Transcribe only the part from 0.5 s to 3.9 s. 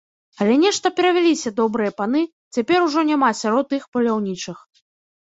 нешта перавяліся добрыя паны, цяпер ужо няма сярод іх